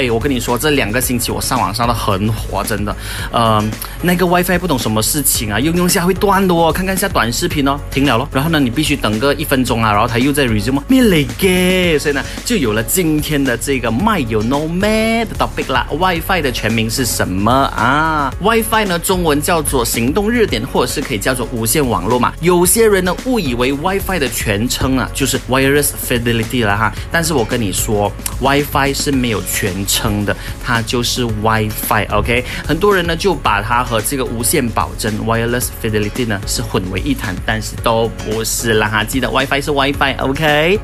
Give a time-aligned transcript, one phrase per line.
[0.00, 2.96] 哎，我跟你说，这两个星期我上网上的很火，真的。
[3.30, 3.62] 呃，
[4.00, 6.72] 那个 WiFi 不懂什么事情啊，用用下会断的哦。
[6.72, 8.26] 看看下短视频哦，停了咯。
[8.32, 10.80] 然后呢，你必须等个一分钟啊，然后它又在 resume。
[10.88, 11.98] 咩嚟嘅？
[11.98, 15.86] 所以呢，就有了今天的这个 My you know me 的 topic 啦。
[15.90, 22.32] WiFi 的全名是什么啊？WiFi 呢，中文叫做行动热点，或者是可以叫做无线网络嘛。
[22.40, 26.90] 有些人呢误以为 WiFi 的全称啊就是 Wireless Fidelity 了哈。
[27.12, 28.10] 但是我跟你说
[28.40, 29.84] ，WiFi 是没有全。
[29.90, 40.78] 称的，它就是 WiFi，OK，很多人呢就把它和这个无线保真 Wireless Fidelity 呢是混为一谈，但是都不是啦哈，记得 WiFi 是 WiFi，OK。